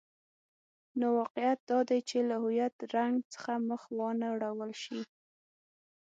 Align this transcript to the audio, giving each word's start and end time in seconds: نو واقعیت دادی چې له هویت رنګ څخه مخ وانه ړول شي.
نو 0.99 1.07
واقعیت 1.19 1.59
دادی 1.69 1.99
چې 2.09 2.17
له 2.29 2.35
هویت 2.43 2.75
رنګ 2.95 3.15
څخه 3.33 3.51
مخ 3.69 3.81
وانه 3.97 4.29
ړول 4.41 4.71
شي. 4.83 5.01